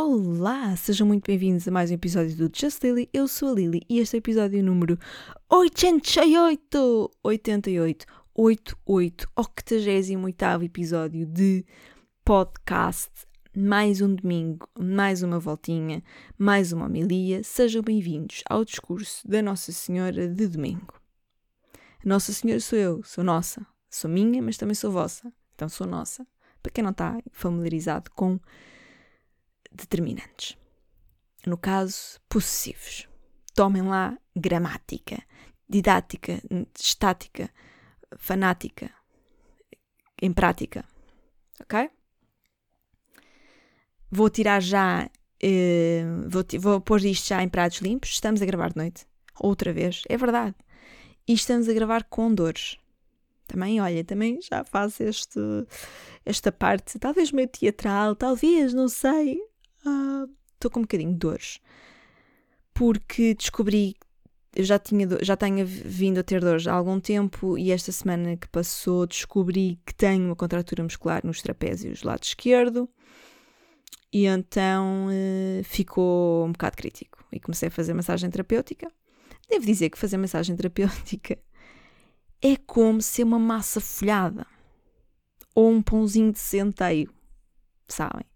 [0.00, 3.10] Olá, sejam muito bem-vindos a mais um episódio do Just Lily.
[3.12, 4.96] Eu sou a Lily e este é o episódio número
[5.50, 11.66] 88, 88, 88, 88 episódio de
[12.24, 13.10] podcast.
[13.56, 16.00] Mais um domingo, mais uma voltinha,
[16.38, 17.42] mais uma homilia.
[17.42, 20.94] Sejam bem-vindos ao discurso da Nossa Senhora de domingo.
[22.04, 23.66] Nossa Senhora sou eu, sou nossa.
[23.90, 25.32] Sou minha, mas também sou vossa.
[25.56, 26.24] Então sou nossa.
[26.62, 28.38] Para quem não está familiarizado com
[29.78, 30.56] determinantes.
[31.46, 33.08] No caso, possessivos.
[33.54, 35.22] Tomem lá gramática,
[35.68, 36.40] didática,
[36.78, 37.50] estática,
[38.16, 38.90] fanática,
[40.20, 40.84] em prática.
[41.60, 41.90] Ok?
[44.10, 45.10] Vou tirar já.
[45.40, 48.10] Eh, vou, vou pôr isto já em pratos limpos.
[48.10, 49.06] Estamos a gravar de noite.
[49.40, 50.02] Outra vez.
[50.08, 50.54] É verdade.
[51.26, 52.78] E estamos a gravar com dores.
[53.46, 55.40] Também, olha, também já faço este,
[56.24, 59.40] esta parte, talvez meio teatral, talvez, não sei
[59.78, 61.60] estou uh, com um bocadinho de dores.
[62.74, 63.96] Porque descobri,
[64.54, 68.36] eu já, tinha, já tenho vindo a ter dores há algum tempo e esta semana
[68.36, 72.88] que passou descobri que tenho uma contratura muscular nos trapézios do lado esquerdo
[74.12, 78.90] e então uh, ficou um bocado crítico e comecei a fazer massagem terapêutica.
[79.48, 81.38] Devo dizer que fazer massagem terapêutica
[82.42, 84.46] é como ser uma massa folhada
[85.54, 87.12] ou um pãozinho de centeio,
[87.88, 88.27] sabem?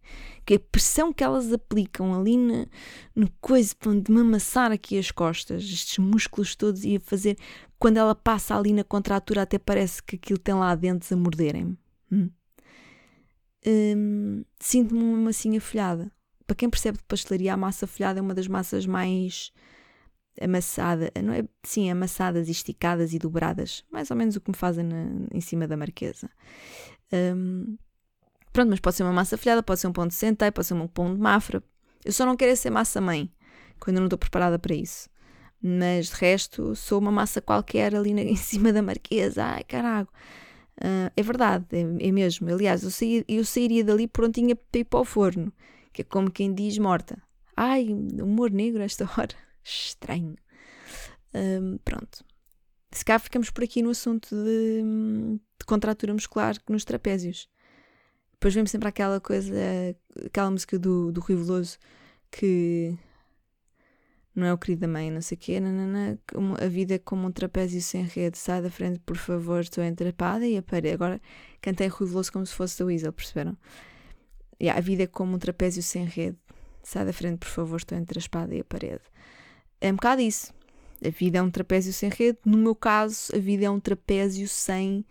[0.44, 2.66] Que a pressão que elas aplicam ali no,
[3.14, 7.36] no coisa de me amassar aqui as costas, estes músculos todos e a fazer,
[7.78, 11.76] quando ela passa ali na contratura, até parece que aquilo tem lá dentes a morderem-me.
[12.10, 12.30] Hum.
[13.66, 16.10] Hum, Sinto-me uma massinha folhada.
[16.46, 19.52] Para quem percebe de pastelaria, a massa folhada é uma das massas mais
[20.40, 21.44] amassada, não é?
[21.62, 25.66] Sim, amassadas, esticadas e dobradas, mais ou menos o que me fazem na, em cima
[25.68, 26.30] da marquesa.
[27.12, 27.76] Um,
[28.52, 30.74] Pronto, mas pode ser uma massa folhada, pode ser um pão de centeio, pode ser
[30.74, 31.62] um pão de mafra.
[32.04, 33.32] Eu só não quero é ser massa-mãe,
[33.80, 35.08] quando eu não estou preparada para isso.
[35.62, 39.44] Mas de resto, sou uma massa qualquer ali na, em cima da marquesa.
[39.44, 40.08] Ai, caralho.
[40.76, 42.50] Uh, é verdade, é, é, mesmo.
[42.50, 45.52] Aliás, eu, saí, eu sairia dali prontinha para ir para o forno,
[45.92, 47.22] que é como quem diz morta.
[47.56, 49.34] Ai, humor negro a esta hora.
[49.62, 50.36] Estranho.
[51.34, 52.24] Um, pronto.
[52.90, 54.82] Se cá ficamos por aqui no assunto de,
[55.58, 57.48] de contratura muscular nos trapézios.
[58.42, 59.54] Depois vemos sempre aquela coisa,
[60.26, 61.78] aquela música do, do Rui Veloso
[62.28, 62.98] que
[64.34, 66.18] não é o querido da mãe, não sei o quê, nanana,
[66.60, 70.44] a vida é como um trapézio sem rede, sai da frente, por favor, estou entrapada
[70.44, 70.94] e a parede.
[70.94, 71.20] Agora
[71.60, 73.56] cantei Rui Veloso como se fosse da Weasel, perceberam?
[74.60, 76.36] Yeah, a vida é como um trapézio sem rede,
[76.82, 79.02] sai da frente, por favor, estou entre a espada e a parede.
[79.80, 80.52] É um bocado isso.
[81.00, 84.48] A vida é um trapézio sem rede, no meu caso, a vida é um trapézio
[84.48, 85.06] sem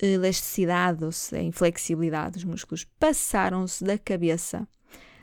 [0.00, 4.66] elasticidade ou a inflexibilidade dos músculos passaram-se da cabeça.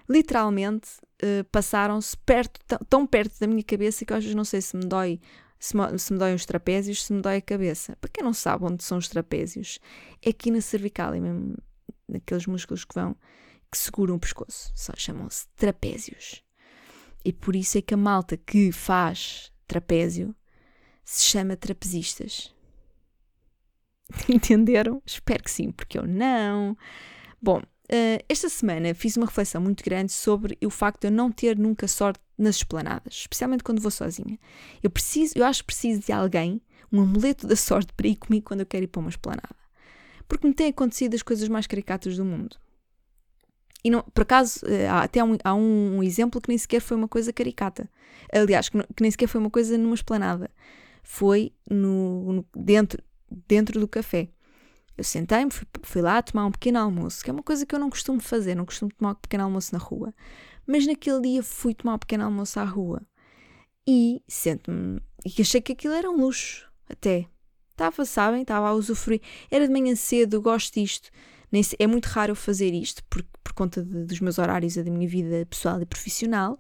[0.10, 0.90] Literalmente
[1.24, 2.60] uh, passaram-se perto,
[2.90, 5.20] tão perto da minha cabeça que vezes não sei se me dói
[5.60, 7.96] se me, se me dói os trapézios, se me dói a cabeça.
[8.00, 9.80] Para quem não sabe onde são os trapézios,
[10.22, 11.58] é aqui na cervical, é mesmo
[12.08, 13.16] naqueles músculos que vão
[13.72, 14.72] que seguram o pescoço.
[14.76, 16.44] Só chamam-se trapézios.
[17.24, 20.36] E por isso é que a malta que faz trapézio
[21.04, 22.55] se chama trapezistas.
[24.30, 25.02] Entenderam?
[25.06, 26.78] Espero que sim, porque eu não.
[27.42, 31.32] Bom, uh, esta semana fiz uma reflexão muito grande sobre o facto de eu não
[31.32, 34.38] ter nunca sorte nas esplanadas, especialmente quando vou sozinha.
[34.84, 36.62] Eu preciso, eu acho que preciso de alguém,
[36.92, 39.56] um amuleto da sorte para ir comigo quando eu quero ir para uma esplanada.
[40.28, 42.58] Porque me têm acontecido as coisas mais caricatas do mundo.
[43.84, 46.98] E não, por acaso, eh, há até um, há um, exemplo que nem sequer foi
[46.98, 47.88] uma coisa caricata.
[48.34, 50.50] Aliás, que, que nem sequer foi uma coisa numa esplanada.
[51.04, 53.00] Foi no, no dentro,
[53.48, 54.30] dentro do café.
[54.98, 57.80] Eu sentei-me, fui, fui, lá tomar um pequeno almoço, que é uma coisa que eu
[57.80, 60.14] não costumo fazer, não costumo tomar um pequeno almoço na rua.
[60.66, 63.02] Mas naquele dia fui tomar um pequeno almoço à rua
[63.88, 67.28] e sento-me e achei que aquilo era um luxo, até.
[67.72, 69.22] Estava, sabem, estava a usufruir.
[69.52, 71.10] Era de manhã cedo, gosto disto.
[71.78, 74.92] É muito raro eu fazer isto por, por conta de, dos meus horários e da
[74.92, 76.60] minha vida pessoal e profissional,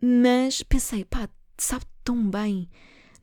[0.00, 2.68] mas pensei, pá, sabe tão bem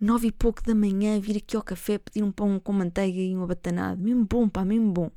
[0.02, 3.38] nove e pouco da manhã, vir aqui ao café pedir um pão com manteiga e
[3.38, 4.02] um abatanado.
[4.02, 5.12] Mesmo bom, pá, mesmo bom.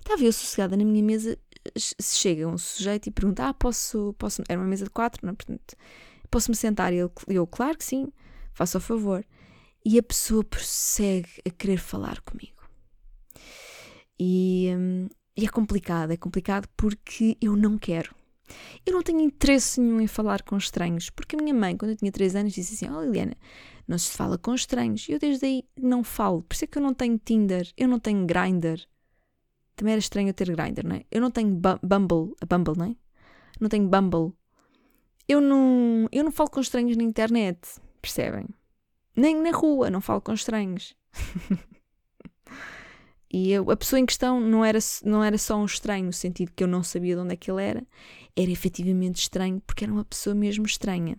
[0.00, 1.38] Estava eu sossegada na minha mesa,
[1.76, 4.42] se chega um sujeito e pergunta: Ah, posso, posso.
[4.48, 5.32] Era uma mesa de quatro, não?
[5.32, 5.36] É?
[5.36, 5.76] Portanto,
[6.30, 6.92] posso-me sentar?
[6.92, 8.12] E eu, eu, claro que sim,
[8.52, 9.24] faça o favor.
[9.84, 12.58] E a pessoa prossegue a querer falar comigo.
[14.18, 18.12] E, hum, e é complicado, é complicado porque eu não quero.
[18.84, 21.96] Eu não tenho interesse nenhum em falar com estranhos, porque a minha mãe, quando eu
[21.96, 23.36] tinha 3 anos, disse assim: Oh Liliana,
[23.88, 25.08] não se fala com estranhos.
[25.08, 26.42] Eu desde aí não falo.
[26.42, 28.86] Por isso é que eu não tenho Tinder, eu não tenho Grindr.
[29.74, 31.04] Também era estranho eu ter Grindr, não é?
[31.10, 32.96] Eu não tenho Bumble, a Bumble, não é?
[33.60, 34.32] não tenho Bumble.
[35.26, 37.58] Eu não, eu não falo com estranhos na internet,
[38.00, 38.46] percebem?
[39.14, 40.94] Nem na rua, não falo com estranhos.
[43.30, 46.52] e eu, a pessoa em questão não era, não era só um estranho, no sentido
[46.54, 47.86] que eu não sabia de onde é que ele era,
[48.34, 51.18] era efetivamente estranho, porque era uma pessoa mesmo estranha.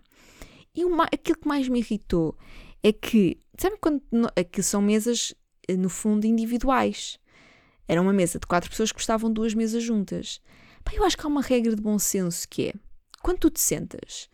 [0.74, 2.36] E uma, aquilo que mais me irritou
[2.82, 4.02] é que, sabe quando
[4.36, 5.34] aquilo são mesas,
[5.68, 7.18] eh, no fundo, individuais?
[7.88, 10.40] Era uma mesa de quatro pessoas que gostavam duas mesas juntas.
[10.84, 12.74] Pá, eu acho que há uma regra de bom senso que é,
[13.22, 14.28] quando tu te sentas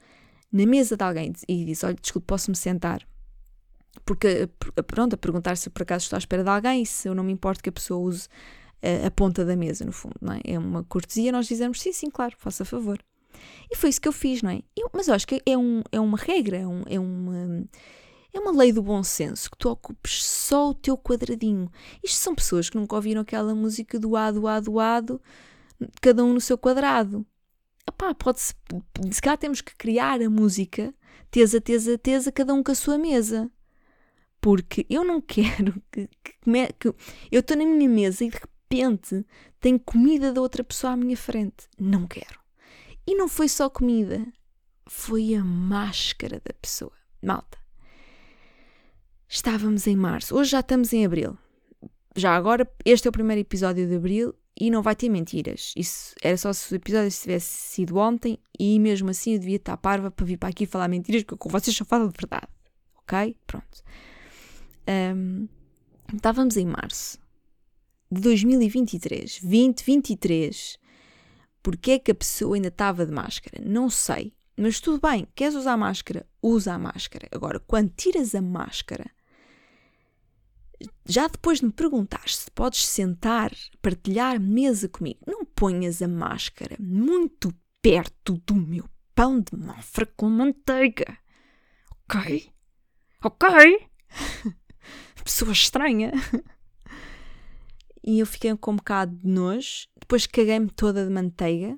[0.53, 3.07] na mesa de alguém e dizes, olha, desculpe, posso-me sentar?
[4.05, 4.49] Porque,
[4.87, 7.25] pronto, a perguntar se por acaso estou à espera de alguém e se eu não
[7.25, 8.29] me importo que a pessoa use
[8.83, 10.41] a, a ponta da mesa, no fundo, não é?
[10.45, 13.03] É uma cortesia nós dizemos, sim, sim, claro, faça favor.
[13.71, 14.63] E foi isso que eu fiz, não é?
[14.77, 17.65] Eu, mas eu acho que é, um, é uma regra, é, um, é, uma,
[18.33, 21.71] é uma lei do bom senso que tu ocupes só o teu quadradinho.
[22.03, 25.21] Isto são pessoas que nunca ouviram aquela música do ado, ado, ado,
[26.01, 27.27] cada um no seu quadrado.
[27.89, 28.55] Epá, pode-se.
[29.11, 30.93] Se cá temos que criar a música,
[31.31, 33.51] tesa, tesa, tesa, cada um com a sua mesa.
[34.41, 36.09] Porque eu não quero que.
[36.23, 39.25] que, que eu estou na minha mesa e de repente
[39.61, 41.69] tem comida da outra pessoa à minha frente.
[41.79, 42.46] Não quero.
[43.07, 44.27] E não foi só comida,
[44.87, 46.93] foi a máscara da pessoa.
[47.23, 47.59] Malta.
[49.29, 51.37] Estávamos em março, hoje já estamos em abril.
[52.17, 55.73] Já agora, este é o primeiro episódio de abril e não vai ter mentiras.
[55.77, 59.77] Isso era só se o episódio tivesse sido ontem e mesmo assim eu devia estar
[59.77, 62.49] parva para vir para aqui falar mentiras, porque com vocês só falo de verdade.
[62.99, 63.37] Ok?
[63.47, 63.85] Pronto.
[64.89, 65.49] Um,
[66.15, 67.19] estávamos em março
[68.11, 70.79] de 2023, 2023.
[71.67, 73.61] Porquê é que a pessoa ainda estava de máscara?
[73.61, 74.33] Não sei.
[74.57, 76.25] Mas tudo bem, queres usar máscara?
[76.41, 77.27] Usa a máscara.
[77.33, 79.11] Agora, quando tiras a máscara,
[81.05, 83.51] já depois de me perguntar se podes sentar,
[83.83, 87.53] partilhar mesa comigo, não ponhas a máscara muito
[87.83, 91.19] perto do meu pão de mafra com manteiga.
[91.91, 92.49] Ok?
[93.25, 93.89] Ok?
[95.25, 96.13] Pessoa estranha.
[98.05, 99.89] e eu fiquei com um bocado de nojo.
[100.07, 101.77] Depois caguei-me toda de manteiga.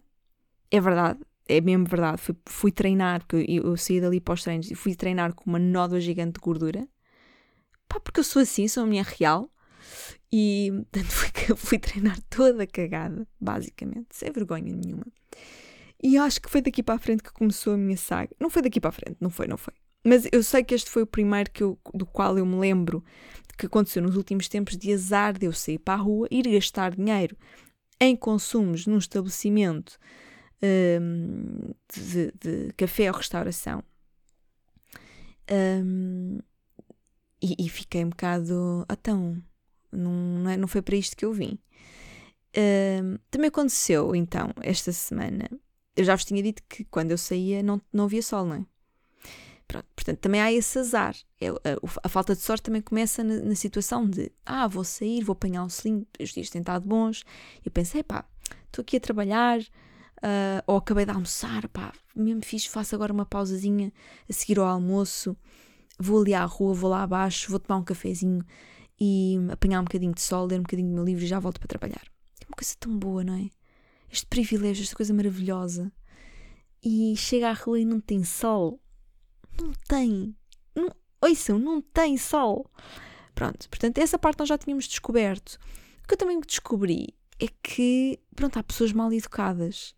[0.70, 2.20] É verdade, é mesmo verdade.
[2.20, 5.48] Fui, fui treinar, porque eu, eu saí dali para os treinos e fui treinar com
[5.48, 6.86] uma nódoa gigante de gordura.
[7.88, 9.50] Pá, porque eu sou assim, sou a minha real.
[10.30, 15.06] E portanto fui, fui treinar toda cagada, basicamente, sem vergonha nenhuma.
[16.02, 18.36] E acho que foi daqui para a frente que começou a minha saga.
[18.38, 19.72] Não foi daqui para a frente, não foi, não foi.
[20.04, 23.02] Mas eu sei que este foi o primeiro que eu, do qual eu me lembro
[23.56, 26.94] que aconteceu nos últimos tempos de azar de eu sair para a rua, ir gastar
[26.94, 27.36] dinheiro
[28.00, 29.98] em consumos num estabelecimento
[30.62, 33.82] um, de, de, café ou restauração.
[35.50, 36.38] Um,
[37.40, 38.84] e, e, fiquei um bocado.
[38.90, 39.42] Então,
[39.92, 41.58] não, não, é, não foi para isto que eu vim.
[42.56, 45.48] Um, também aconteceu, então, esta semana.
[45.96, 48.66] Eu já vos tinha dito que quando eu saía não, não havia sol, não é?
[49.68, 51.14] Pronto, portanto, também há esse azar.
[51.38, 51.54] É, a,
[52.02, 55.62] a, falta de sorte também começa na, na, situação de ah, vou sair, vou apanhar
[55.62, 57.22] um selinho, os dias têm estado bons.
[57.62, 58.24] Eu pensei, pá,
[58.66, 63.26] estou aqui a trabalhar, uh, ou acabei de almoçar, pá, mesmo fiz, faço agora uma
[63.26, 63.92] pausazinha
[64.28, 65.36] a seguir ao almoço,
[65.98, 68.42] vou ali à rua, vou lá abaixo, vou tomar um cafezinho
[68.98, 71.60] e apanhar um bocadinho de sol, ler um bocadinho do meu livro e já volto
[71.60, 72.02] para trabalhar.
[72.40, 73.50] É uma coisa tão boa, não é?
[74.10, 75.92] Este privilégio, esta coisa maravilhosa.
[76.82, 78.80] E chega à rua e não tem sol
[79.60, 80.36] não tem.
[80.74, 82.70] Não, ouçam, não tem sol.
[83.34, 85.58] Pronto, portanto, essa parte nós já tínhamos descoberto.
[86.02, 89.94] O que eu também descobri é que, pronto, há pessoas mal educadas.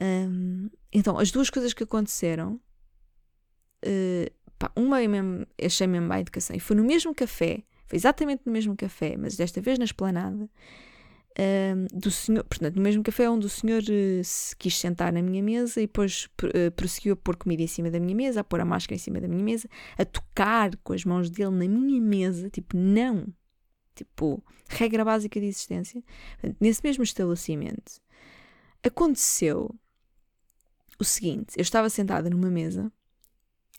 [0.00, 2.60] Um, então, as duas coisas que aconteceram,
[3.84, 7.96] uh, pá, uma eu mesmo, achei mesmo má educação, e foi no mesmo café, foi
[7.96, 10.48] exatamente no mesmo café, mas desta vez na esplanada,
[11.92, 15.42] do senhor, portanto, no mesmo café onde o senhor uh, se quis sentar na minha
[15.42, 18.60] mesa e depois uh, prosseguiu a pôr comida em cima da minha mesa, a pôr
[18.60, 22.00] a máscara em cima da minha mesa, a tocar com as mãos dele na minha
[22.00, 23.26] mesa, tipo, não.
[23.94, 26.02] Tipo, regra básica de existência.
[26.32, 28.00] Portanto, nesse mesmo estabelecimento,
[28.82, 29.74] aconteceu
[30.98, 32.90] o seguinte: eu estava sentada numa mesa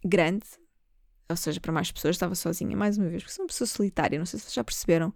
[0.03, 0.45] grande,
[1.29, 4.17] ou seja, para mais pessoas, estava sozinha, mais uma vez, porque sou uma pessoa solitária,
[4.17, 5.13] não sei se vocês já perceberam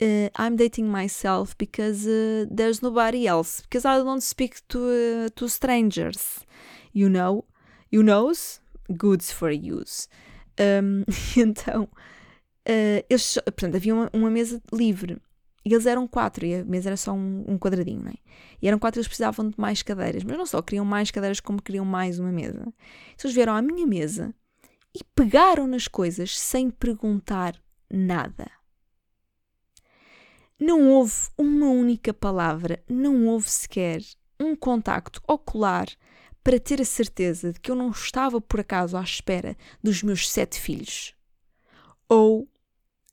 [0.00, 5.28] uh, I'm dating myself because uh, there's nobody else because I don't speak to uh,
[5.36, 6.40] to strangers.
[6.92, 7.44] You know?
[7.90, 8.60] You knows?
[8.96, 10.08] Goods for use.
[10.58, 11.04] Um,
[11.36, 11.88] então
[13.08, 15.18] eles, portanto havia uma, uma, mesa livre.
[15.64, 18.14] E eles eram quatro e a mesa era só um, um quadradinho né?
[18.60, 21.62] e eram quatro eles precisavam de mais cadeiras mas não só queriam mais cadeiras como
[21.62, 22.60] queriam mais uma mesa.
[22.60, 24.34] Então eles vieram à minha mesa
[24.94, 27.54] e pegaram nas coisas sem perguntar
[27.90, 28.50] nada
[30.62, 34.00] não houve uma única palavra, não houve sequer
[34.38, 35.88] um contacto ocular
[36.42, 40.30] para ter a certeza de que eu não estava por acaso à espera dos meus
[40.30, 41.16] sete filhos
[42.08, 42.48] ou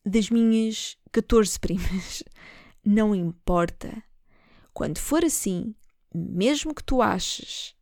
[0.06, 2.24] das minhas 14 primas.
[2.86, 4.02] Não importa.
[4.74, 5.76] Quando for assim,
[6.14, 7.76] mesmo que tu aches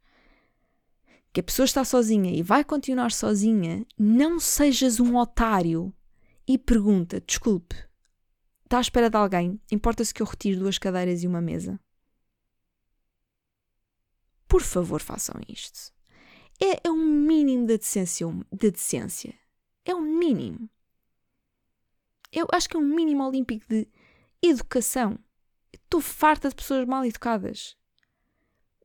[1.31, 5.93] que a pessoa está sozinha e vai continuar sozinha, não sejas um otário
[6.47, 7.86] e pergunta: desculpe,
[8.67, 9.59] está à espera de alguém?
[9.71, 11.79] Importa-se que eu retire duas cadeiras e uma mesa?
[14.47, 15.93] Por favor, façam isto.
[16.59, 19.33] É, é um mínimo de decência, de decência.
[19.85, 20.69] É um mínimo.
[22.31, 23.87] Eu acho que é um mínimo olímpico de
[24.41, 25.17] educação.
[25.71, 27.77] Estou farta de pessoas mal educadas.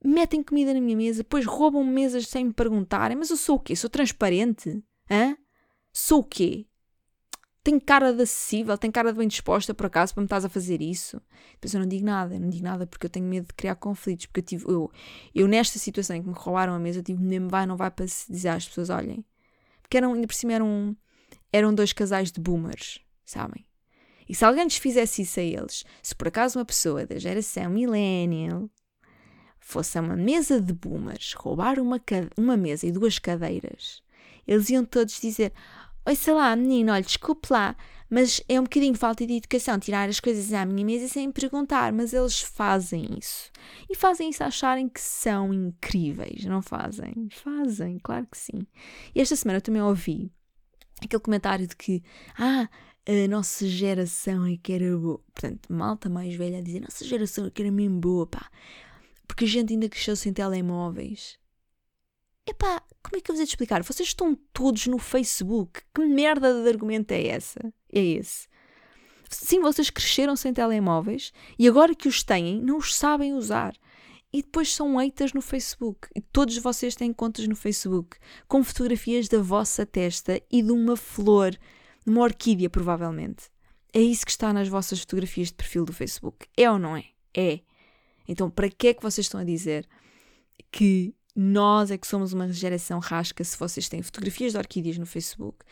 [0.05, 3.17] Metem comida na minha mesa, depois roubam mesas sem me perguntarem.
[3.17, 3.75] Mas eu sou o quê?
[3.75, 4.83] Sou transparente?
[5.11, 5.37] Hã?
[5.93, 6.67] Sou o quê?
[7.65, 10.49] Tenho cara de acessível, tenho cara de bem disposta por acaso para me estás a
[10.49, 11.21] fazer isso.
[11.53, 14.27] Depois eu não digo nada, não digo nada porque eu tenho medo de criar conflitos.
[14.27, 14.91] Porque eu tive, eu,
[15.33, 17.91] eu nesta situação em que me roubaram a mesa, eu tive nem vai, não vai
[17.91, 19.25] para dizer às pessoas: olhem.
[19.81, 20.97] Porque eram, ainda por cima eram,
[21.53, 23.65] eram dois casais de boomers, sabem?
[24.29, 27.71] E se alguém lhes fizesse isso a eles, se por acaso uma pessoa da geração
[27.71, 28.69] millennial
[29.61, 32.01] fosse a uma mesa de boomers roubar uma,
[32.37, 34.03] uma mesa e duas cadeiras,
[34.47, 35.53] eles iam todos dizer:
[36.05, 37.77] Oi, sei lá, menino, olha, desculpe lá,
[38.11, 41.93] mas é um bocadinho falta de educação tirar as coisas à minha mesa sem perguntar,
[41.93, 43.53] mas eles fazem isso.
[43.89, 47.29] E fazem isso acharem que são incríveis, não fazem?
[47.31, 48.67] Fazem, claro que sim.
[49.15, 50.33] E esta semana eu também ouvi
[51.01, 52.03] aquele comentário de que,
[52.37, 52.69] ah,
[53.07, 55.21] a nossa geração é que era boa.
[55.33, 58.51] Portanto, malta mais velha a dizer, nossa geração é que era mesmo boa, pá.
[59.27, 61.39] Porque a gente ainda cresceu sem telemóveis.
[62.47, 63.83] Epá, como é que eu vos de explicar?
[63.83, 65.83] Vocês estão todos no Facebook.
[65.95, 67.61] Que merda de argumento é essa?
[67.93, 68.49] É esse.
[69.29, 73.75] Sim, vocês cresceram sem telemóveis e agora que os têm, não os sabem usar.
[74.33, 76.09] E depois são haters no Facebook.
[76.15, 78.17] E todos vocês têm contas no Facebook
[78.49, 83.51] com fotografias da vossa testa e de uma flor, de uma orquídea, provavelmente.
[83.93, 86.47] É isso que está nas vossas fotografias de perfil do Facebook.
[86.57, 87.05] É ou não é?
[87.35, 87.61] É.
[88.27, 89.87] Então, para que é que vocês estão a dizer
[90.71, 95.07] que nós é que somos uma geração rasca se vocês têm fotografias de orquídeas no
[95.07, 95.65] Facebook,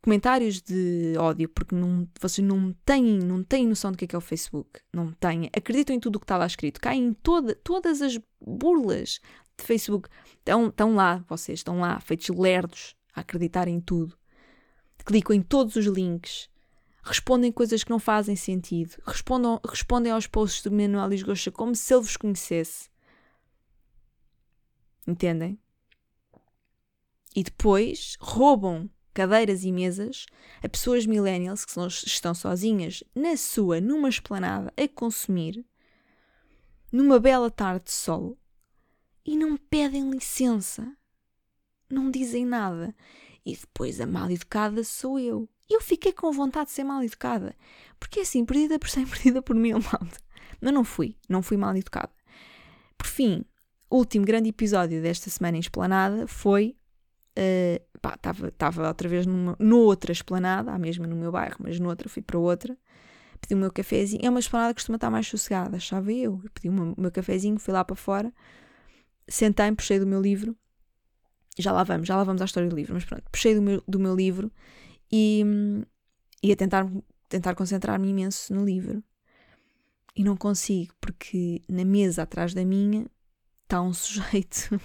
[0.00, 4.14] comentários de ódio, porque não, vocês não têm, não têm noção do que é, que
[4.14, 7.12] é o Facebook, não têm, acreditam em tudo o que está lá escrito, caem em
[7.12, 9.20] toda, todas as burlas
[9.58, 14.16] de Facebook, estão, estão lá, vocês estão lá, feitos lerdos, a acreditar em tudo,
[15.04, 16.48] clicam em todos os links,
[17.02, 18.96] respondem coisas que não fazem sentido,
[19.64, 22.88] respondem aos posts do Manuel Lisgocha como se ele vos conhecesse
[25.06, 25.58] Entendem?
[27.34, 30.26] E depois roubam cadeiras e mesas
[30.62, 31.72] a pessoas millennials que
[32.06, 35.64] estão sozinhas na sua, numa esplanada, a consumir,
[36.92, 38.38] numa bela tarde de sol,
[39.24, 40.96] e não pedem licença.
[41.90, 42.94] Não dizem nada.
[43.44, 45.48] E depois a mal educada sou eu.
[45.68, 47.56] Eu fiquei com vontade de ser mal educada.
[47.98, 50.20] Porque assim, perdida por cem, perdida por mil, malta.
[50.60, 51.16] Mas não fui.
[51.28, 52.12] Não fui mal educada.
[52.96, 53.44] Por fim,
[53.88, 56.76] o último grande episódio desta semana em Esplanada foi.
[58.44, 62.22] Estava uh, outra vez numa, noutra esplanada, a mesma no meu bairro, mas noutra fui
[62.22, 62.76] para outra.
[63.40, 64.24] Pedi o meu cafezinho.
[64.24, 66.42] É uma esplanada que costuma estar mais sossegada, achava eu.
[66.54, 68.32] Pedi o meu, o meu cafezinho, fui lá para fora,
[69.28, 70.56] sentei-me, puxei do meu livro.
[71.58, 73.82] Já lá vamos, já lá vamos à história do livro, mas pronto, puxei do meu,
[73.86, 74.52] do meu livro
[75.10, 75.42] e
[76.42, 76.86] ia tentar,
[77.28, 79.02] tentar concentrar-me imenso no livro.
[80.14, 83.06] E não consigo, porque na mesa atrás da minha
[83.66, 84.80] está um sujeito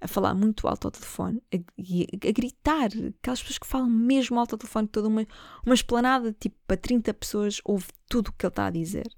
[0.00, 2.90] a falar muito alto ao telefone a, a, gritar.
[3.18, 5.26] Aquelas pessoas que falam mesmo alto ao telefone, toda uma,
[5.64, 9.08] uma esplanada, tipo, para 30 pessoas, ouve tudo o que ele está a dizer.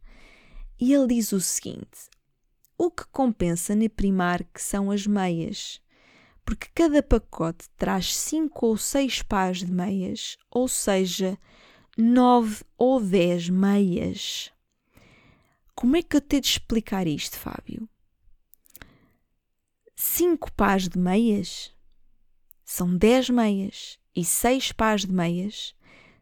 [0.80, 2.10] E ele diz o seguinte:
[2.78, 5.80] o que compensa na Primark são as meias,
[6.44, 11.38] porque cada pacote traz 5 ou 6 pares de meias, ou seja,
[11.96, 14.52] 9 ou 10 meias.
[15.74, 17.88] Como é que eu tenho de explicar isto, Fábio?
[20.06, 21.74] Cinco pares de meias
[22.64, 25.74] são dez meias e seis pares de meias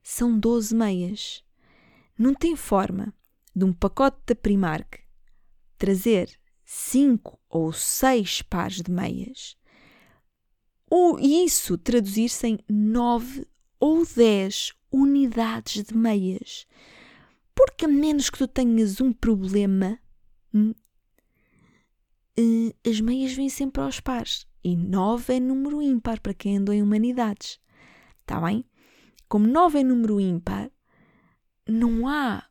[0.02, 1.44] são doze meias.
[2.18, 3.14] Não tem forma
[3.54, 5.00] de um pacote da Primark
[5.76, 6.30] trazer
[6.64, 9.56] cinco ou seis pares de meias
[10.90, 13.46] ou isso traduzir-se em nove
[13.78, 16.66] ou dez unidades de meias.
[17.54, 19.98] Porque a menos que tu tenhas um problema
[20.52, 20.74] hum,
[22.86, 24.46] as meias vêm sempre aos pares.
[24.62, 27.60] E 9 é número ímpar para quem andou em humanidades.
[28.20, 28.64] Está bem?
[29.28, 30.70] Como 9 é número ímpar,
[31.68, 32.44] não há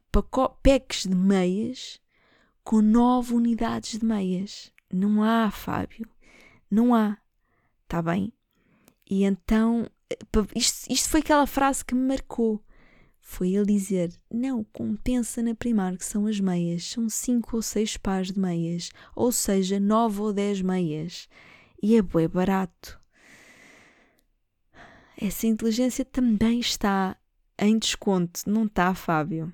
[0.62, 2.00] packs de meias
[2.64, 4.72] com nove unidades de meias.
[4.92, 6.08] Não há, Fábio.
[6.70, 7.18] Não há.
[7.84, 8.32] Está bem?
[9.10, 10.18] E então, eh,
[10.56, 12.64] isto, isto foi aquela frase que me marcou.
[13.26, 18.32] Foi ele dizer: Não, compensa na Primark, são as meias, são cinco ou seis pares
[18.32, 21.30] de meias, ou seja, nove ou dez meias.
[21.82, 23.00] E é bué barato.
[25.18, 27.18] Essa inteligência também está
[27.58, 29.54] em desconto, não está, Fábio?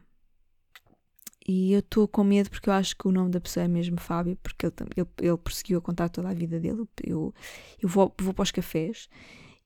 [1.48, 4.00] E eu estou com medo porque eu acho que o nome da pessoa é mesmo
[4.00, 6.88] Fábio, porque ele, ele, ele prosseguiu a contar toda a vida dele.
[7.04, 7.34] Eu,
[7.82, 9.08] eu vou, vou para os cafés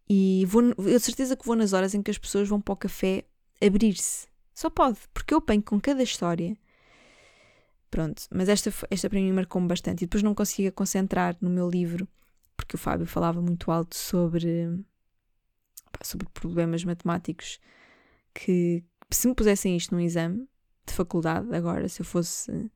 [0.09, 2.73] e vou, eu tenho certeza que vou nas horas em que as pessoas vão para
[2.73, 3.25] o café
[3.65, 4.27] abrir-se.
[4.53, 6.55] Só pode, porque eu apanho com cada história.
[7.89, 10.03] Pronto, mas esta, esta para mim marcou-me bastante.
[10.03, 12.07] E depois não conseguia concentrar no meu livro,
[12.55, 14.83] porque o Fábio falava muito alto sobre,
[16.01, 17.59] sobre problemas matemáticos
[18.33, 20.47] que, se me pusessem isto num exame,
[20.85, 22.71] de faculdade agora, se eu fosse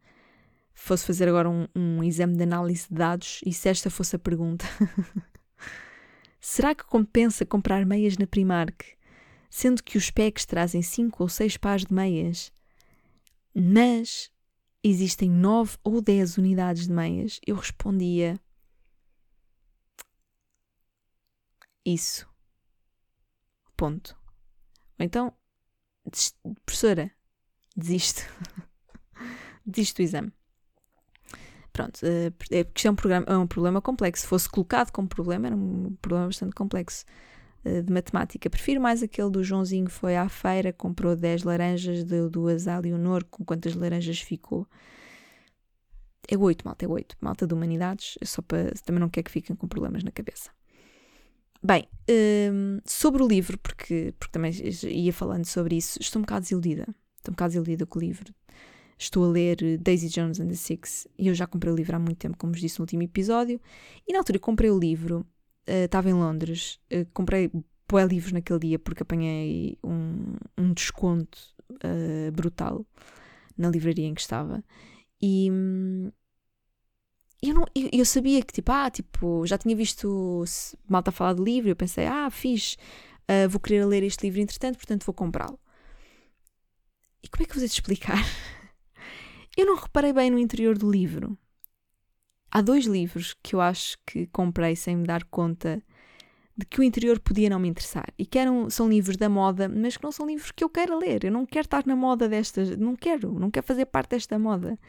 [0.77, 4.19] fosse fazer agora um, um exame de análise de dados e se esta fosse a
[4.19, 4.63] pergunta,
[6.39, 8.85] será que compensa comprar meias na Primark,
[9.49, 12.51] sendo que os packs trazem 5 ou 6 pares de meias,
[13.53, 14.31] mas
[14.83, 17.39] existem 9 ou 10 unidades de meias?
[17.45, 18.39] Eu respondia
[21.85, 22.27] isso.
[23.75, 24.17] Ponto.
[24.99, 25.33] Ou então,
[26.65, 27.11] professora,
[27.75, 28.21] desisto.
[29.65, 30.33] desisto do exame.
[31.71, 34.23] Pronto, uh, é porque isto é um, programa, é um problema complexo.
[34.23, 37.05] Se fosse colocado como problema, era um problema bastante complexo
[37.63, 38.49] de matemática.
[38.49, 42.79] Prefiro mais aquele do Joãozinho que foi à feira, comprou 10 laranjas, deu duas à
[42.79, 44.67] Leonor, com quantas laranjas ficou.
[46.29, 47.17] É 8, malta, é 8.
[47.21, 48.71] Malta de humanidades, só para.
[48.85, 50.51] Também não quer que fiquem com problemas na cabeça.
[51.63, 51.87] Bem,
[52.53, 54.51] um, sobre o livro, porque, porque também
[54.83, 56.87] ia falando sobre isso, estou um bocado desiludida.
[57.17, 58.33] Estou um bocado desiludida com o livro.
[58.97, 61.95] Estou a ler eh, Daisy Jones and the Six e eu já comprei o livro
[61.95, 63.61] há muito tempo, como vos disse no último episódio.
[64.07, 65.25] E na altura comprei o livro,
[65.67, 67.51] uh, estava em Londres, uh, comprei
[67.89, 71.37] bué livros naquele dia porque apanhei um, um desconto
[71.71, 72.85] uh, brutal
[73.57, 74.63] na livraria em que estava.
[75.21, 76.11] E hum,
[77.41, 80.43] eu, não, eu, eu, sabia que, tipo, ah, tipo, já tinha visto
[80.87, 82.77] malta falar do livro, eu pensei, ah, fiz,
[83.49, 85.59] vou querer ler este livro entretanto, portanto vou comprá-lo.
[87.23, 88.17] E como é que eu vou te explicar?
[89.57, 91.37] Eu não reparei bem no interior do livro.
[92.51, 95.83] Há dois livros que eu acho que comprei sem me dar conta
[96.57, 99.69] de que o interior podia não me interessar e que eram, são livros da moda,
[99.69, 101.23] mas que não são livros que eu quero ler.
[101.23, 104.79] Eu não quero estar na moda destas, não quero, não quero fazer parte desta moda.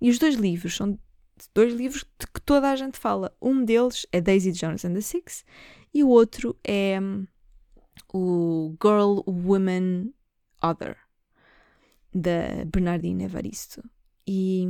[0.00, 0.96] E os dois livros são
[1.52, 3.36] dois livros de que toda a gente fala.
[3.42, 5.44] Um deles é Daisy Jones and the Six
[5.92, 7.26] e o outro é um,
[8.14, 10.12] o Girl, Woman,
[10.62, 10.96] Other
[12.14, 13.82] da Bernardina Evaristo.
[14.26, 14.64] E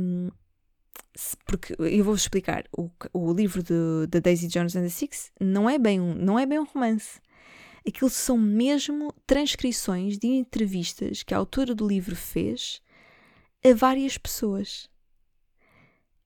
[1.45, 2.65] porque eu vou explicar.
[2.71, 3.63] O, o livro
[4.07, 7.19] da Daisy Jones and the Six não é bem um não é bem um romance.
[7.87, 12.81] Aquilo são mesmo transcrições de entrevistas que a autora do livro fez
[13.63, 14.89] a várias pessoas.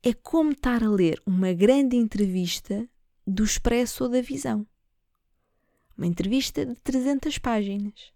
[0.03, 2.89] É como estar a ler uma grande entrevista
[3.27, 4.65] do Expresso ou da Visão.
[5.95, 8.11] Uma entrevista de 300 páginas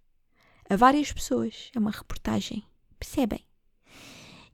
[0.67, 1.69] a várias pessoas.
[1.75, 2.63] É uma reportagem.
[2.97, 3.45] Percebem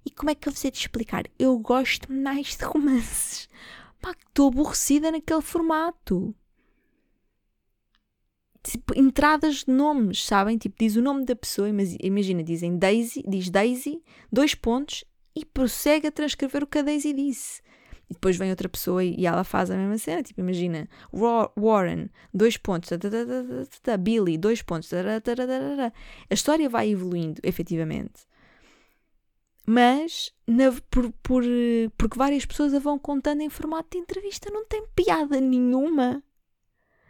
[0.06, 1.26] e como é que eu vos hei de explicar?
[1.38, 3.48] Eu gosto mais de romances.
[4.02, 6.36] Pá, estou aborrecida naquele formato.
[8.64, 10.58] Tipo, entradas de nomes, sabem?
[10.58, 15.04] Tipo, diz o nome da pessoa, imagina, dizem Daisy, diz Daisy, dois pontos,
[15.36, 17.62] e prossegue a transcrever o que a Daisy disse.
[18.10, 20.22] E depois vem outra pessoa e ela faz a mesma cena.
[20.22, 20.88] Tipo, imagina,
[21.58, 22.90] Warren, dois pontos,
[24.00, 24.92] Billy, dois pontos.
[24.94, 28.31] A história vai evoluindo, efetivamente
[29.66, 31.44] mas na, por, por,
[31.98, 36.24] porque várias pessoas a vão contando em formato de entrevista, não tem piada nenhuma.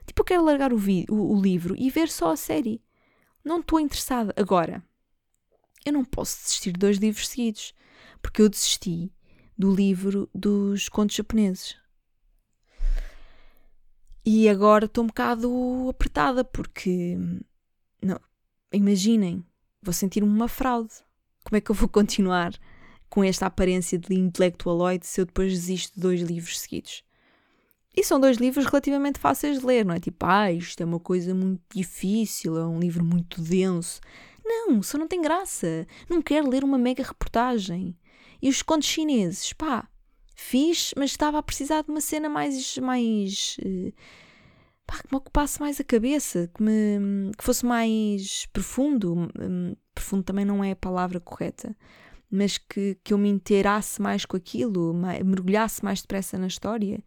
[0.05, 2.81] Tipo, eu quero largar o, vi, o, o livro e ver só a série.
[3.43, 4.33] Não estou interessada.
[4.35, 4.83] Agora,
[5.85, 7.73] eu não posso desistir de dois livros seguidos,
[8.21, 9.11] porque eu desisti
[9.57, 11.77] do livro dos contos japoneses.
[14.25, 17.17] E agora estou um bocado apertada, porque.
[18.01, 18.19] Não,
[18.71, 19.43] imaginem,
[19.81, 20.93] vou sentir-me uma fraude
[21.51, 22.53] como é que eu vou continuar
[23.09, 27.03] com esta aparência de intelectualoide se eu depois desisto de dois livros seguidos?
[27.93, 29.99] E são dois livros relativamente fáceis de ler, não é?
[29.99, 33.99] Tipo, ah, isto é uma coisa muito difícil, é um livro muito denso.
[34.45, 35.85] Não, só não tem graça.
[36.09, 37.97] Não quero ler uma mega reportagem.
[38.41, 39.89] E os contos chineses, pá,
[40.33, 42.77] fiz, mas estava a precisar de uma cena mais.
[42.77, 43.93] mais uh,
[44.87, 49.27] pá, que me ocupasse mais a cabeça, que, me, que fosse mais profundo.
[50.01, 51.77] Profundo também não é a palavra correta,
[52.29, 57.03] mas que, que eu me inteirasse mais com aquilo, mergulhasse mais depressa na história.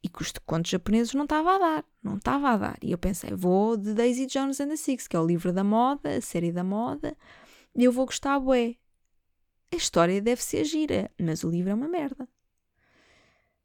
[0.00, 2.78] E que os contos japoneses não estava a dar, não estava a dar.
[2.80, 5.64] E eu pensei, vou de Daisy Jones and the Six, que é o livro da
[5.64, 7.16] moda, a série da moda,
[7.74, 8.76] e eu vou gostar, bué.
[9.72, 12.28] A história deve ser gira, mas o livro é uma merda.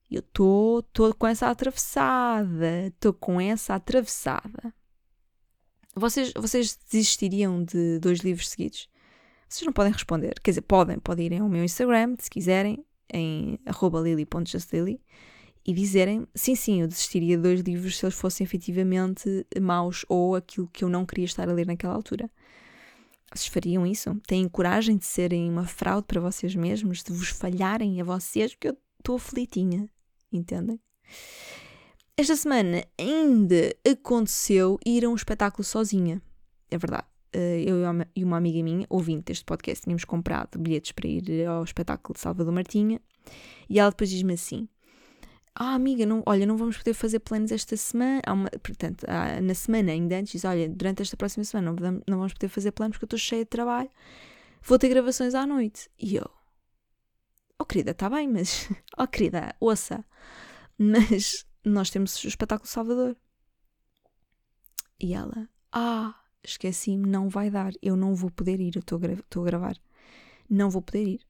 [0.09, 0.83] Eu estou
[1.17, 4.73] com essa atravessada, estou com essa atravessada.
[5.97, 8.89] Vocês, vocês desistiriam de dois livros seguidos?
[9.47, 10.33] Vocês não podem responder.
[10.41, 13.57] Quer dizer, podem, podem irem ao meu Instagram, se quiserem, em
[14.03, 14.99] lily.justlily
[15.65, 20.35] e dizerem, sim, sim, eu desistiria de dois livros se eles fossem efetivamente maus ou
[20.35, 22.29] aquilo que eu não queria estar a ler naquela altura.
[23.33, 24.13] Vocês fariam isso?
[24.27, 28.67] Têm coragem de serem uma fraude para vocês mesmos, de vos falharem a vocês, porque
[28.67, 29.89] eu estou aflitinha,
[30.31, 30.79] entendem?
[32.17, 36.21] Esta semana ainda aconteceu ir a um espetáculo sozinha.
[36.71, 37.05] É verdade.
[37.33, 37.75] Eh, eu
[38.15, 42.21] e uma amiga minha, ouvinte deste podcast, tínhamos comprado bilhetes para ir ao espetáculo de
[42.21, 43.01] Salvador Martinha
[43.69, 44.69] e ela depois diz-me assim:
[45.53, 48.21] Ah, amiga, não, olha, não vamos poder fazer planos esta semana.
[48.25, 49.05] Uma, portanto,
[49.43, 52.71] na semana ainda antes, diz: Olha, durante esta próxima semana não, não vamos poder fazer
[52.71, 53.89] planos porque eu estou cheia de trabalho,
[54.63, 55.89] vou ter gravações à noite.
[55.99, 56.29] E eu:
[57.59, 58.69] Oh, querida, está bem, mas.
[58.97, 60.05] Oh, querida, ouça.
[60.77, 63.17] Mas nós temos o espetáculo Salvador.
[64.99, 69.01] E ela, ah, esqueci-me, não vai dar, eu não vou poder ir, eu estou
[69.41, 69.77] a, gravar,
[70.49, 71.21] não vou poder ir.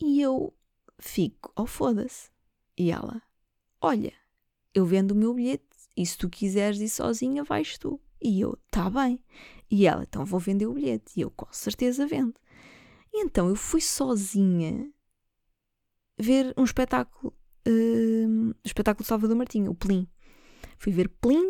[0.00, 0.54] E eu
[0.98, 2.30] fico, oh foda-se.
[2.78, 3.20] E ela,
[3.80, 4.12] olha,
[4.72, 5.64] eu vendo o meu bilhete
[5.96, 8.00] e se tu quiseres ir sozinha, vais tu.
[8.20, 9.22] E eu, tá bem.
[9.70, 11.12] E ela, então vou vender o bilhete.
[11.16, 12.34] E eu, com certeza vendo.
[13.12, 14.90] E então eu fui sozinha
[16.18, 17.34] ver um espetáculo
[17.68, 20.06] uh, espetáculo de Salvador Martinho, o Plim.
[20.78, 21.44] Fui ver Plim,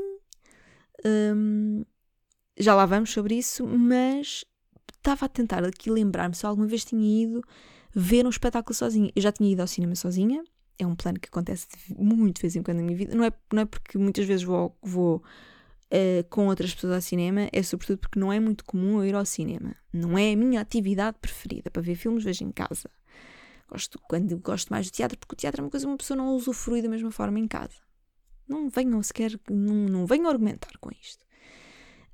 [1.05, 1.85] um,
[2.59, 4.45] já lá vamos sobre isso, mas
[4.97, 7.43] estava a tentar aqui lembrar-me se alguma vez tinha ido
[7.95, 9.11] ver um espetáculo sozinha.
[9.15, 10.43] Eu já tinha ido ao cinema sozinha,
[10.79, 13.15] é um plano que acontece muito de vez em quando na minha vida.
[13.15, 17.49] Não é, não é porque muitas vezes vou, vou uh, com outras pessoas ao cinema,
[17.53, 19.75] é sobretudo porque não é muito comum eu ir ao cinema.
[19.93, 21.71] Não é a minha atividade preferida.
[21.71, 22.89] Para ver filmes, vejo em casa.
[23.73, 26.15] Gosto, quando gosto mais do teatro, porque o teatro é uma coisa que uma pessoa
[26.15, 27.77] não usufrui da mesma forma em casa.
[28.47, 31.25] Não venham sequer, não, não venham argumentar com isto.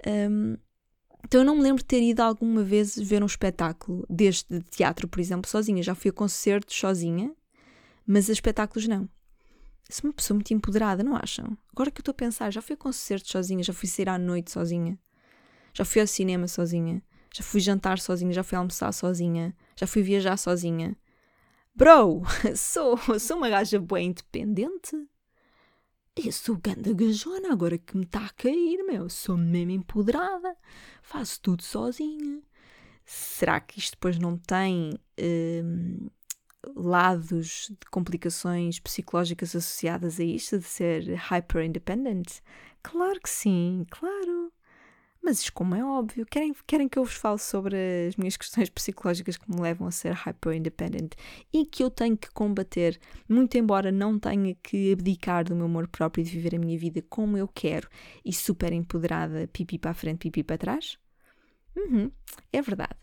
[0.06, 0.56] Um,
[1.24, 4.64] então eu não me lembro de ter ido alguma vez ver um espetáculo deste de
[4.70, 5.82] teatro, por exemplo, sozinha.
[5.82, 7.34] Já fui a concertos sozinha,
[8.06, 9.08] mas a espetáculos não.
[9.90, 11.58] Sou uma pessoa muito empoderada, não acham?
[11.72, 14.16] Agora que eu estou a pensar, já fui a concertos sozinha, já fui sair à
[14.16, 14.96] noite sozinha,
[15.74, 17.02] já fui ao cinema sozinha,
[17.34, 20.96] já fui jantar sozinha, já fui almoçar sozinha, já fui viajar sozinha,
[21.78, 22.22] Bro,
[22.56, 24.96] sou, sou uma gaja bem independente.
[26.16, 29.08] Eu sou ganda gajona agora que me está a cair, meu.
[29.08, 30.56] Sou mesmo empoderada.
[31.00, 32.42] Faço tudo sozinha.
[33.06, 36.08] Será que isto depois não tem hum,
[36.74, 42.40] lados de complicações psicológicas associadas a isto de ser hyper independent?
[42.82, 44.52] Claro que sim, claro.
[45.22, 47.76] Mas como é óbvio, querem, querem que eu vos fale sobre
[48.08, 51.12] as minhas questões psicológicas que me levam a ser hyper independent
[51.52, 55.86] e que eu tenho que combater, muito embora não tenha que abdicar do meu amor
[55.88, 57.88] próprio e de viver a minha vida como eu quero
[58.24, 60.98] e super empoderada, pipi para a frente, pipi para trás?
[61.76, 62.10] Uhum,
[62.52, 62.96] é verdade.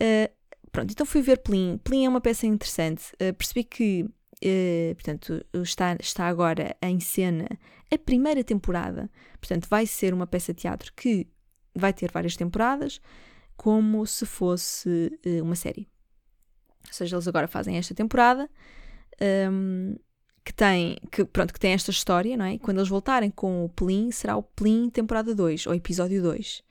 [0.00, 0.32] Uh,
[0.70, 1.78] pronto, então fui ver Plin.
[1.82, 3.12] Plin é uma peça interessante.
[3.14, 4.08] Uh, percebi que
[4.44, 7.48] Uh, portanto, está, está agora em cena
[7.92, 9.10] a primeira temporada.
[9.40, 11.26] Portanto, vai ser uma peça de teatro que
[11.78, 13.00] vai ter várias temporadas,
[13.56, 15.88] como se fosse uh, uma série.
[16.86, 18.48] Ou seja, eles agora fazem esta temporada
[19.50, 19.96] um,
[20.44, 22.54] que tem que, pronto, que tem esta história, não é?
[22.54, 26.62] E quando eles voltarem com o Plin, será o Plin temporada 2, ou episódio 2.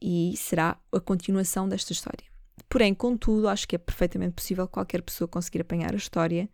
[0.00, 2.26] E será a continuação desta história.
[2.68, 6.48] Porém, contudo, acho que é perfeitamente possível qualquer pessoa conseguir apanhar a história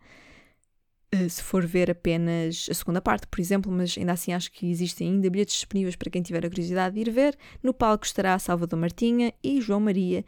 [1.27, 5.09] se for ver apenas a segunda parte, por exemplo, mas ainda assim acho que existem
[5.09, 7.37] ainda bilhetes disponíveis para quem tiver a curiosidade de ir ver.
[7.63, 10.23] No palco estará Salvador Martinha e João Maria,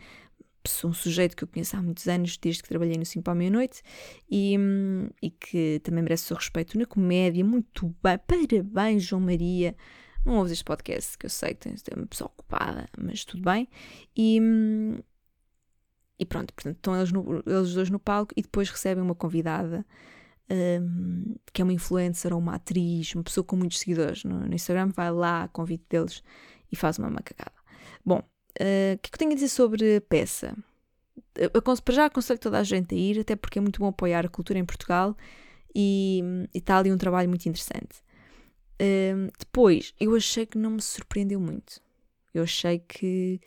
[0.84, 3.36] um sujeito que eu conheço há muitos anos, desde que trabalhei no 5 para a
[3.36, 3.82] meia-noite,
[4.30, 4.56] e,
[5.22, 7.44] e, que também merece o seu respeito na comédia.
[7.44, 9.76] Muito bem, parabéns, João Maria.
[10.26, 13.67] Não ouves este podcast, que eu sei que tens uma pessoa ocupada, mas tudo bem.
[14.15, 14.39] E,
[16.20, 19.86] e pronto, portanto, estão eles, no, eles dois no palco e depois recebem uma convidada
[21.54, 24.90] que é uma influencer ou uma atriz, uma pessoa com muitos seguidores no, no Instagram,
[24.90, 26.24] vai lá a convite deles
[26.72, 27.54] e faz uma macacada.
[28.06, 30.56] Bom, uh, o que é que eu tenho a dizer sobre a peça?
[31.84, 34.30] Para já aconselho toda a gente a ir, até porque é muito bom apoiar a
[34.30, 35.16] cultura em Portugal
[35.76, 36.22] e,
[36.54, 38.02] está ali um trabalho muito interessante.
[38.82, 41.82] Uh, depois, eu achei que não me surpreendeu muito.
[42.34, 43.40] Eu achei que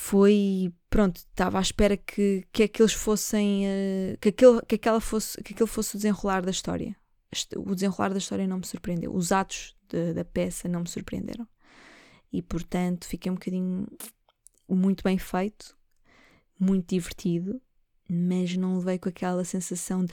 [0.00, 5.42] foi pronto, estava à espera que, que aqueles fossem uh, que, aquele, que, aquela fosse,
[5.42, 6.96] que aquele fosse o desenrolar da história.
[7.56, 9.12] O desenrolar da história não me surpreendeu.
[9.12, 11.46] Os atos de, da peça não me surpreenderam.
[12.32, 13.88] E portanto fiquei um bocadinho
[14.68, 15.76] muito bem feito,
[16.58, 17.60] muito divertido,
[18.08, 20.12] mas não levei com aquela sensação de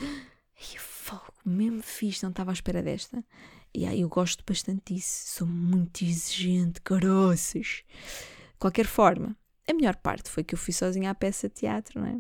[0.80, 3.24] fogo, mesmo fixe, não estava à espera desta.
[3.72, 7.84] E aí eu gosto bastante disso, sou muito exigente, caroças.
[7.86, 12.00] De qualquer forma, a melhor parte foi que eu fui sozinha à peça de teatro,
[12.00, 12.18] não é?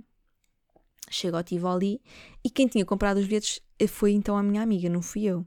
[1.10, 2.01] Chego ao Tivoli
[2.43, 5.45] e quem tinha comprado os bilhetes foi então a minha amiga, não fui eu.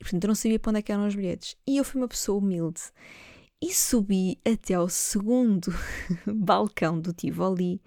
[0.00, 1.56] E, portanto, eu não sabia para onde é que eram os bilhetes.
[1.66, 2.80] E eu fui uma pessoa humilde.
[3.60, 5.72] E subi até ao segundo
[6.26, 7.82] balcão do Tivoli.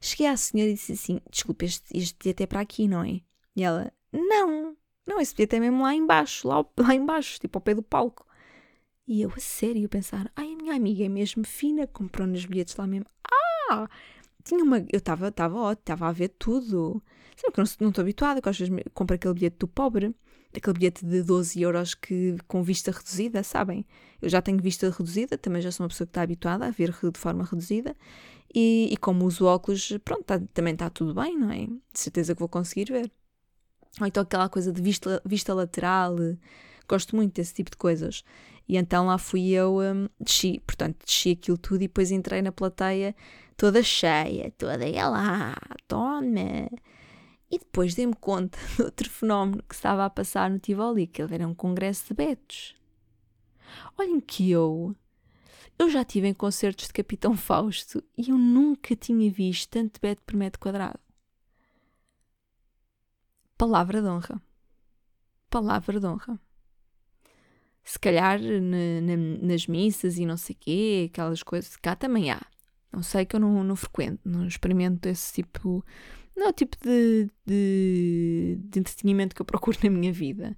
[0.00, 3.20] Cheguei à senhora e disse assim: Desculpe, este, este bilhete é para aqui, não é?
[3.56, 7.62] E ela: Não, não, esse bilhete é mesmo lá embaixo, lá, lá embaixo, tipo ao
[7.62, 8.26] pé do palco.
[9.06, 12.86] E eu, a sério, pensar, ai, a minha amiga é mesmo fina, comprou-nos bilhetes lá
[12.86, 13.06] mesmo.
[13.70, 13.88] Ah!
[14.42, 14.78] Tinha uma.
[14.78, 17.02] Eu estava estava estava a ver tudo.
[17.36, 20.14] Sabe que eu não estou habituada, que às vezes compro aquele bilhete do pobre,
[20.54, 23.84] aquele bilhete de 12 euros que, com vista reduzida, sabem?
[24.22, 26.92] Eu já tenho vista reduzida, também já sou uma pessoa que está habituada a ver
[27.12, 27.94] de forma reduzida.
[28.54, 31.66] E, e como uso óculos, pronto, tá, também está tudo bem, não é?
[31.66, 33.10] De certeza que vou conseguir ver.
[34.00, 36.16] Ou então aquela coisa de vista, vista lateral.
[36.88, 38.22] Gosto muito desse tipo de coisas.
[38.68, 42.50] E então lá fui eu, um, desci, portanto, desci aquilo tudo e depois entrei na
[42.50, 43.14] plateia
[43.56, 46.68] toda cheia, toda lá, toma.
[47.50, 51.46] E depois dei-me conta de outro fenómeno que estava a passar no Tivoli, que era
[51.46, 52.74] um congresso de betos.
[53.96, 54.94] Olhem que eu,
[55.78, 60.22] eu já estive em concertos de Capitão Fausto e eu nunca tinha visto tanto beto
[60.22, 60.98] por metro quadrado.
[63.56, 64.42] Palavra de honra.
[65.48, 66.45] Palavra de honra
[67.86, 72.42] se calhar na, na, nas missas e não sei quê, aquelas coisas, cá também há.
[72.92, 75.84] Não sei que eu não, não frequento, não experimento esse tipo,
[76.36, 80.56] não é o tipo de, de, de entretenimento que eu procuro na minha vida.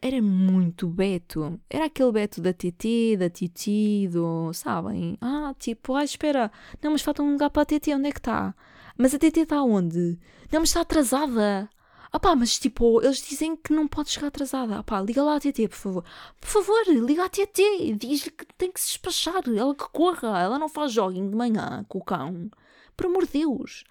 [0.00, 1.60] Era muito Beto.
[1.68, 4.52] Era aquele Beto da TT, da Titi, do.
[4.52, 5.18] Sabem?
[5.20, 6.52] Ah, tipo, ah, espera.
[6.80, 8.54] Não, mas falta um lugar para a TT, onde é que está?
[8.96, 10.18] Mas a TT está onde?
[10.52, 11.68] Não, mas está atrasada.
[12.12, 14.78] Ah pá, mas tipo, eles dizem que não pode chegar atrasada.
[14.78, 16.04] Ah pá, liga lá à TT, por favor.
[16.40, 17.94] Por favor, liga à TT.
[17.98, 19.42] Diz-lhe que tem que se despachar.
[19.48, 20.38] Ela que corra.
[20.40, 22.50] Ela não faz jogging de manhã com o cão.
[22.96, 23.84] Por amor de Deus.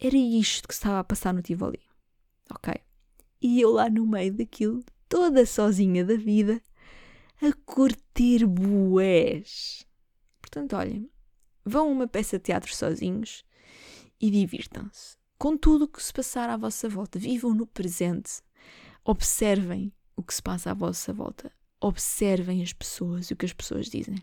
[0.00, 1.80] Era isto que estava a passar no Tivoli.
[2.54, 2.74] Ok?
[3.42, 6.60] E eu lá no meio daquilo, toda sozinha da vida,
[7.40, 9.86] a curtir bués.
[10.40, 11.10] Portanto, olhem,
[11.64, 13.44] vão a uma peça de teatro sozinhos
[14.20, 17.18] e divirtam-se com tudo o que se passar à vossa volta.
[17.18, 18.42] Vivam no presente.
[19.02, 21.50] Observem o que se passa à vossa volta.
[21.80, 24.22] Observem as pessoas e o que as pessoas dizem.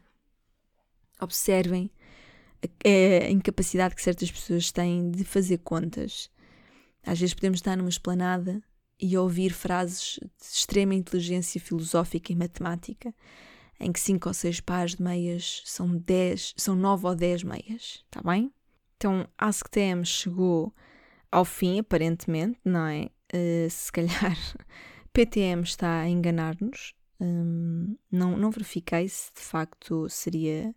[1.20, 1.90] Observem
[2.62, 6.30] a, a incapacidade que certas pessoas têm de fazer contas.
[7.04, 8.62] Às vezes podemos estar numa esplanada
[9.00, 13.12] e ouvir frases de extrema inteligência filosófica e matemática,
[13.80, 18.04] em que cinco ou seis pares de meias são dez, são nove ou dez meias,
[18.06, 18.54] está bem?
[18.98, 20.72] Então, AskTM chegou
[21.32, 23.10] ao fim, aparentemente, não é?
[23.34, 24.38] Uh, se calhar
[25.14, 26.94] PTM está a enganar-nos.
[27.20, 30.74] Um, não, não verifiquei se de facto seria.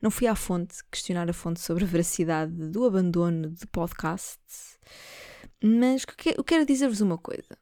[0.00, 4.78] Não fui à fonte questionar a fonte sobre a veracidade do abandono de podcasts,
[5.62, 6.04] mas
[6.36, 7.56] eu quero dizer-vos uma coisa.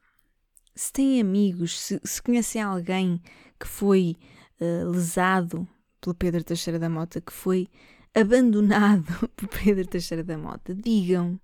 [0.75, 3.21] Se têm amigos, se, se conhecem alguém
[3.59, 4.17] que foi
[4.59, 5.67] uh, lesado
[6.01, 7.69] pelo Pedro Teixeira da Mota, que foi
[8.13, 11.39] abandonado por Pedro Teixeira da Mota, digam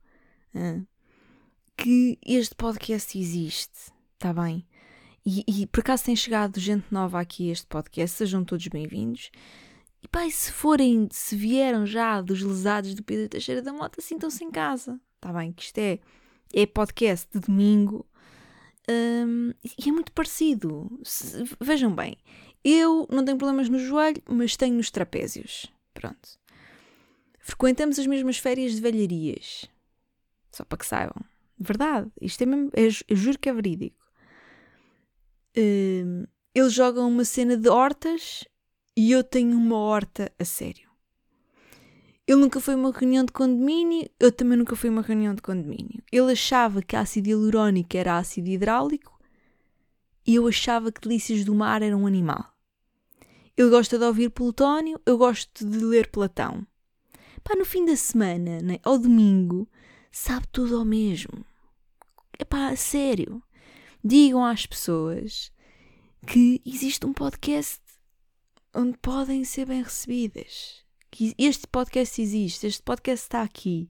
[1.77, 4.65] que este podcast existe, está bem?
[5.25, 9.31] E, e, por acaso tem chegado gente nova aqui a este podcast, sejam todos bem-vindos.
[10.01, 14.43] E pá, se forem, se vieram já dos lesados do Pedro Teixeira da Mota, sintam-se
[14.43, 15.51] em casa, está bem?
[15.51, 15.99] Que isto é,
[16.53, 18.05] é podcast de domingo
[18.89, 20.99] um, e é muito parecido.
[21.03, 22.17] Se, vejam bem,
[22.63, 25.67] eu não tenho problemas no joelho, mas tenho nos trapézios.
[25.93, 26.39] Pronto.
[27.39, 29.69] Frequentamos as mesmas férias de velharias.
[30.59, 31.23] Só para que saibam.
[31.57, 32.11] Verdade.
[32.21, 32.69] Isto é mesmo.
[32.73, 33.95] Eu, juro que é verídico.
[35.57, 38.43] Uh, eles jogam uma cena de hortas
[38.95, 40.89] e eu tenho uma horta a sério.
[42.27, 46.03] Ele nunca foi uma reunião de condomínio, eu também nunca fui uma reunião de condomínio.
[46.11, 49.17] Ele achava que ácido hialurónico era ácido hidráulico
[50.27, 52.53] e eu achava que delícias do mar eram um animal.
[53.55, 56.67] Ele gosta de ouvir Plutónio, eu gosto de ler Platão.
[57.43, 59.67] Pá, no fim da semana, né, ao domingo,
[60.11, 61.45] sabe tudo ao mesmo.
[62.37, 63.41] Epá, sério.
[64.03, 65.51] Digam às pessoas
[66.25, 67.81] que existe um podcast
[68.73, 70.83] onde podem ser bem recebidas.
[71.11, 73.89] que este podcast existe, este podcast está aqui.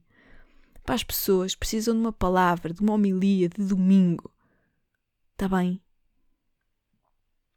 [0.84, 4.32] Para as pessoas precisam de uma palavra, de uma homilia, de domingo.
[5.32, 5.80] Está bem?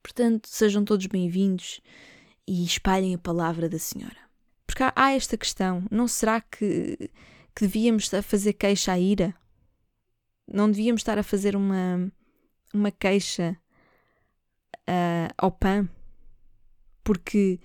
[0.01, 1.79] Portanto, sejam todos bem-vindos
[2.45, 4.17] e espalhem a palavra da Senhora.
[4.67, 7.09] Porque há, há esta questão: não será que,
[7.55, 9.35] que devíamos fazer queixa à ira?
[10.47, 12.11] Não devíamos estar a fazer uma,
[12.73, 13.57] uma queixa
[14.81, 15.87] uh, ao PAN?
[17.03, 17.59] Porque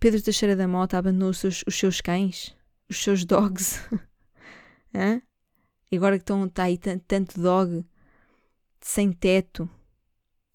[0.00, 2.54] Pedro Teixeira da Mota abandonou os seus, os seus cães,
[2.88, 3.80] os seus dogs.
[4.94, 5.20] Hã?
[5.90, 7.84] E agora que estão, está aí tanto dog,
[8.80, 9.68] sem teto,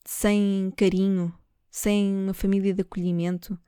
[0.05, 1.33] sem carinho,
[1.71, 3.59] sem uma família de acolhimento,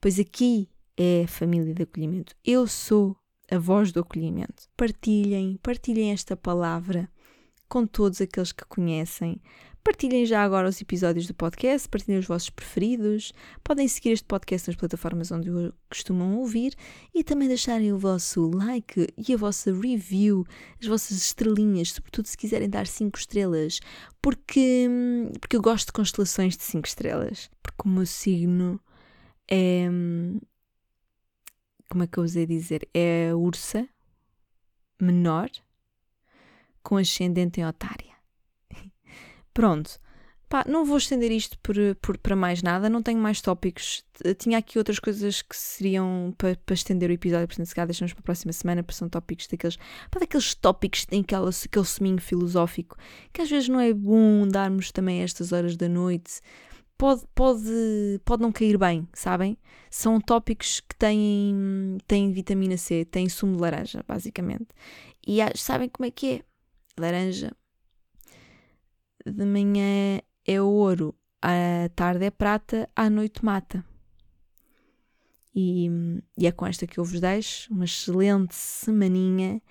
[0.00, 2.34] pois aqui é a família de acolhimento.
[2.44, 3.16] Eu sou
[3.50, 4.68] a voz do acolhimento.
[4.76, 7.08] Partilhem, partilhem esta palavra
[7.68, 9.40] com todos aqueles que conhecem.
[9.82, 13.32] Partilhem já agora os episódios do podcast, partilhem os vossos preferidos.
[13.64, 16.74] Podem seguir este podcast nas plataformas onde o costumam ouvir
[17.14, 20.44] e também deixarem o vosso like e a vossa review,
[20.80, 23.80] as vossas estrelinhas, sobretudo se quiserem dar 5 estrelas,
[24.20, 24.86] porque,
[25.40, 27.50] porque eu gosto de constelações de 5 estrelas.
[27.62, 28.78] Porque o meu signo
[29.50, 29.88] é.
[31.90, 32.88] Como é que eu usei dizer?
[32.94, 33.86] É a ursa
[35.00, 35.50] menor
[36.84, 38.14] com ascendente em otária.
[39.52, 39.98] Pronto.
[40.48, 44.04] Pá, não vou estender isto por, por, para mais nada, não tenho mais tópicos.
[44.38, 48.12] Tinha aqui outras coisas que seriam para, para estender o episódio, portanto, se calhar deixamos
[48.12, 49.76] para a próxima semana, porque são tópicos daqueles,
[50.10, 52.96] pá, daqueles tópicos que têm aquele seminho filosófico,
[53.32, 56.40] que às vezes não é bom darmos também a estas horas da noite.
[57.00, 59.56] Pode, pode, pode não cair bem, sabem?
[59.90, 64.66] São tópicos que têm, têm vitamina C, têm sumo de laranja, basicamente.
[65.26, 66.42] E sabem como é que é?
[67.00, 67.56] Laranja
[69.24, 73.82] de manhã é ouro, à tarde é prata, à noite mata.
[75.54, 75.88] E,
[76.36, 79.62] e é com esta que eu vos deixo uma excelente semaninha,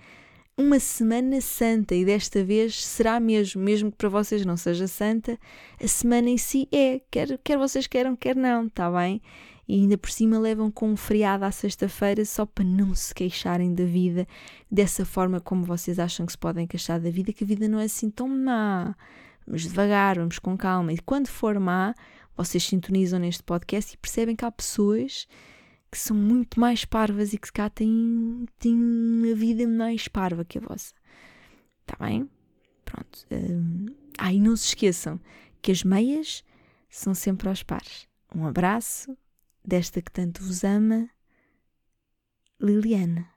[0.60, 5.38] uma semana santa, e desta vez será mesmo, mesmo que para vocês não seja santa,
[5.82, 9.22] a semana em si é, quer, quer vocês queiram, quer não, está bem?
[9.66, 13.74] E ainda por cima levam com um feriado à sexta-feira só para não se queixarem
[13.74, 14.26] da vida
[14.70, 17.78] dessa forma como vocês acham que se podem queixar da vida, que a vida não
[17.78, 18.94] é assim tão má.
[19.46, 20.92] Vamos devagar, vamos com calma.
[20.92, 21.94] E quando for má,
[22.36, 25.26] vocês sintonizam neste podcast e percebem que há pessoas
[25.90, 30.44] que são muito mais parvas e que se cá têm, têm uma vida mais parva
[30.44, 30.94] que a vossa.
[31.80, 32.30] Está bem?
[32.84, 33.26] Pronto.
[33.30, 33.86] Um,
[34.18, 35.20] ah, e não se esqueçam
[35.60, 36.44] que as meias
[36.88, 38.08] são sempre aos pares.
[38.34, 39.16] Um abraço
[39.64, 41.08] desta que tanto vos ama,
[42.60, 43.28] Liliana.